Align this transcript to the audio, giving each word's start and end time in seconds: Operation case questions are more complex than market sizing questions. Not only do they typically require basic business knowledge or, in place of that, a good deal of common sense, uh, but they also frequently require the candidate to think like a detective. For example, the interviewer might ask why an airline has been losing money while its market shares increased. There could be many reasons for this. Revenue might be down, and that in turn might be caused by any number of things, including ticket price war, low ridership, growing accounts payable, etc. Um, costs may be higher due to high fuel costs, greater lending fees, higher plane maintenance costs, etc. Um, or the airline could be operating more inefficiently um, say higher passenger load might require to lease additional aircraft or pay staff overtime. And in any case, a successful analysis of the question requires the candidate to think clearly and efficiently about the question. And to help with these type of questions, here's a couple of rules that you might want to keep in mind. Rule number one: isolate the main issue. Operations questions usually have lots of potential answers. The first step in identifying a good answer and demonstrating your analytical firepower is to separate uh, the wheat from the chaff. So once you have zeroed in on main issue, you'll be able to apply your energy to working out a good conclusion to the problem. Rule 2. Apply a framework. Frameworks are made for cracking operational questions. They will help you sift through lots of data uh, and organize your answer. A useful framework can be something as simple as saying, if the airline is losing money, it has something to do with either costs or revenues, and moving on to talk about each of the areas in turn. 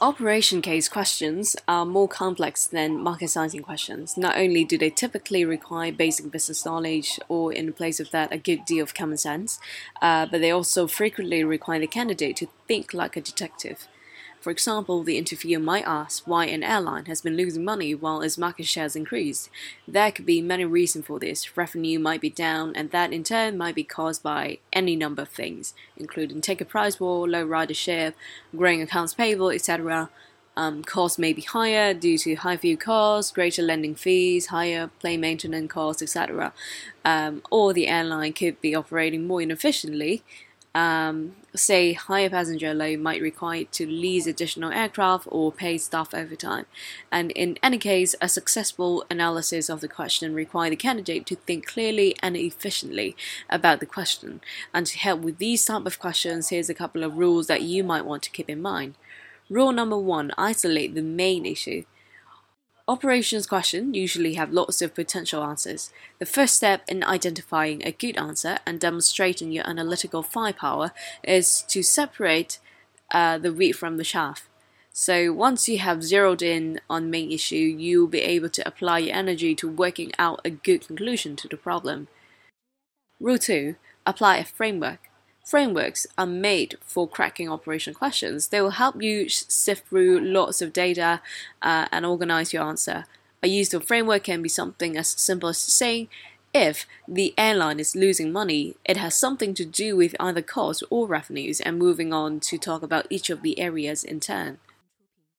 Operation 0.00 0.62
case 0.62 0.88
questions 0.88 1.56
are 1.66 1.84
more 1.84 2.06
complex 2.06 2.68
than 2.68 3.02
market 3.02 3.30
sizing 3.30 3.62
questions. 3.62 4.16
Not 4.16 4.38
only 4.38 4.64
do 4.64 4.78
they 4.78 4.90
typically 4.90 5.44
require 5.44 5.90
basic 5.90 6.30
business 6.30 6.64
knowledge 6.64 7.18
or, 7.28 7.52
in 7.52 7.72
place 7.72 7.98
of 7.98 8.12
that, 8.12 8.32
a 8.32 8.38
good 8.38 8.64
deal 8.64 8.84
of 8.84 8.94
common 8.94 9.16
sense, 9.16 9.58
uh, 10.00 10.26
but 10.30 10.40
they 10.40 10.52
also 10.52 10.86
frequently 10.86 11.42
require 11.42 11.80
the 11.80 11.88
candidate 11.88 12.36
to 12.36 12.46
think 12.68 12.94
like 12.94 13.16
a 13.16 13.20
detective. 13.20 13.88
For 14.40 14.50
example, 14.50 15.02
the 15.02 15.18
interviewer 15.18 15.60
might 15.60 15.86
ask 15.86 16.26
why 16.26 16.46
an 16.46 16.62
airline 16.62 17.06
has 17.06 17.20
been 17.20 17.36
losing 17.36 17.64
money 17.64 17.94
while 17.94 18.20
its 18.20 18.38
market 18.38 18.66
shares 18.66 18.94
increased. 18.94 19.50
There 19.86 20.12
could 20.12 20.26
be 20.26 20.40
many 20.40 20.64
reasons 20.64 21.06
for 21.06 21.18
this. 21.18 21.56
Revenue 21.56 21.98
might 21.98 22.20
be 22.20 22.30
down, 22.30 22.74
and 22.76 22.90
that 22.90 23.12
in 23.12 23.24
turn 23.24 23.58
might 23.58 23.74
be 23.74 23.84
caused 23.84 24.22
by 24.22 24.58
any 24.72 24.94
number 24.94 25.22
of 25.22 25.28
things, 25.28 25.74
including 25.96 26.40
ticket 26.40 26.68
price 26.68 27.00
war, 27.00 27.28
low 27.28 27.46
ridership, 27.46 28.14
growing 28.56 28.80
accounts 28.80 29.14
payable, 29.14 29.50
etc. 29.50 30.08
Um, 30.56 30.82
costs 30.82 31.18
may 31.18 31.32
be 31.32 31.42
higher 31.42 31.94
due 31.94 32.18
to 32.18 32.34
high 32.34 32.56
fuel 32.56 32.76
costs, 32.76 33.30
greater 33.30 33.62
lending 33.62 33.94
fees, 33.94 34.46
higher 34.46 34.90
plane 34.98 35.20
maintenance 35.20 35.70
costs, 35.70 36.02
etc. 36.02 36.52
Um, 37.04 37.42
or 37.50 37.72
the 37.72 37.86
airline 37.86 38.32
could 38.32 38.60
be 38.60 38.74
operating 38.74 39.26
more 39.26 39.40
inefficiently 39.40 40.22
um, 40.78 41.34
say 41.56 41.92
higher 41.92 42.30
passenger 42.30 42.72
load 42.72 43.00
might 43.00 43.20
require 43.20 43.64
to 43.64 43.84
lease 43.84 44.26
additional 44.28 44.70
aircraft 44.70 45.26
or 45.28 45.50
pay 45.50 45.76
staff 45.76 46.14
overtime. 46.14 46.66
And 47.10 47.32
in 47.32 47.58
any 47.64 47.78
case, 47.78 48.14
a 48.20 48.28
successful 48.28 49.04
analysis 49.10 49.68
of 49.68 49.80
the 49.80 49.88
question 49.88 50.34
requires 50.34 50.70
the 50.70 50.76
candidate 50.76 51.26
to 51.26 51.34
think 51.34 51.66
clearly 51.66 52.14
and 52.22 52.36
efficiently 52.36 53.16
about 53.50 53.80
the 53.80 53.86
question. 53.86 54.40
And 54.72 54.86
to 54.86 54.98
help 54.98 55.20
with 55.20 55.38
these 55.38 55.64
type 55.64 55.84
of 55.84 55.98
questions, 55.98 56.50
here's 56.50 56.70
a 56.70 56.74
couple 56.74 57.02
of 57.02 57.18
rules 57.18 57.48
that 57.48 57.62
you 57.62 57.82
might 57.82 58.06
want 58.06 58.22
to 58.22 58.30
keep 58.30 58.48
in 58.48 58.62
mind. 58.62 58.94
Rule 59.50 59.72
number 59.72 59.98
one: 59.98 60.30
isolate 60.38 60.94
the 60.94 61.02
main 61.02 61.44
issue. 61.44 61.82
Operations 62.88 63.46
questions 63.46 63.94
usually 63.94 64.34
have 64.34 64.50
lots 64.50 64.80
of 64.80 64.94
potential 64.94 65.44
answers. 65.44 65.92
The 66.18 66.24
first 66.24 66.56
step 66.56 66.84
in 66.88 67.04
identifying 67.04 67.84
a 67.84 67.92
good 67.92 68.16
answer 68.16 68.60
and 68.64 68.80
demonstrating 68.80 69.52
your 69.52 69.68
analytical 69.68 70.22
firepower 70.22 70.92
is 71.22 71.60
to 71.68 71.82
separate 71.82 72.58
uh, 73.12 73.36
the 73.36 73.52
wheat 73.52 73.72
from 73.72 73.98
the 73.98 74.04
chaff. 74.04 74.48
So 74.90 75.34
once 75.34 75.68
you 75.68 75.78
have 75.78 76.02
zeroed 76.02 76.40
in 76.40 76.80
on 76.88 77.10
main 77.10 77.30
issue, 77.30 77.56
you'll 77.56 78.08
be 78.08 78.22
able 78.22 78.48
to 78.48 78.66
apply 78.66 79.00
your 79.00 79.14
energy 79.14 79.54
to 79.56 79.68
working 79.68 80.12
out 80.18 80.40
a 80.42 80.50
good 80.50 80.86
conclusion 80.86 81.36
to 81.36 81.48
the 81.48 81.58
problem. 81.58 82.08
Rule 83.20 83.38
2. 83.38 83.76
Apply 84.06 84.38
a 84.38 84.44
framework. 84.46 85.07
Frameworks 85.48 86.06
are 86.18 86.26
made 86.26 86.76
for 86.82 87.08
cracking 87.08 87.48
operational 87.48 87.98
questions. 87.98 88.48
They 88.48 88.60
will 88.60 88.72
help 88.72 89.02
you 89.02 89.30
sift 89.30 89.88
through 89.88 90.20
lots 90.20 90.60
of 90.60 90.74
data 90.74 91.22
uh, 91.62 91.86
and 91.90 92.04
organize 92.04 92.52
your 92.52 92.64
answer. 92.64 93.06
A 93.42 93.48
useful 93.48 93.80
framework 93.80 94.24
can 94.24 94.42
be 94.42 94.50
something 94.50 94.94
as 94.94 95.08
simple 95.08 95.48
as 95.48 95.56
saying, 95.56 96.08
if 96.52 96.84
the 97.08 97.32
airline 97.38 97.80
is 97.80 97.96
losing 97.96 98.30
money, 98.30 98.76
it 98.84 98.98
has 98.98 99.16
something 99.16 99.54
to 99.54 99.64
do 99.64 99.96
with 99.96 100.14
either 100.20 100.42
costs 100.42 100.82
or 100.90 101.06
revenues, 101.06 101.62
and 101.62 101.78
moving 101.78 102.12
on 102.12 102.40
to 102.40 102.58
talk 102.58 102.82
about 102.82 103.06
each 103.08 103.30
of 103.30 103.40
the 103.40 103.58
areas 103.58 104.04
in 104.04 104.20
turn. 104.20 104.58